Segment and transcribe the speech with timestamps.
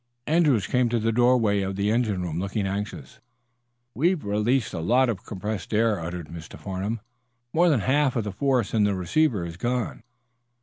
[0.25, 3.19] Andrews came to the doorway of the engine room, looking anxious.
[3.93, 6.57] "We've released a lot of compressed air," uttered Mr.
[6.57, 7.01] Farnum.
[7.53, 10.01] "More than half of the force in the receiver is gone."